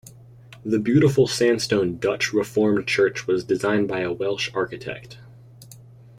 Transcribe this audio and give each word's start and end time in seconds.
The 0.65 0.79
beautiful 0.79 1.27
sandstone 1.27 1.99
Dutch 1.99 2.33
Reformed 2.33 2.87
church 2.87 3.27
was 3.27 3.43
designed 3.43 3.87
by 3.87 3.99
a 3.99 4.11
Welsh 4.11 4.49
architect. 4.51 5.19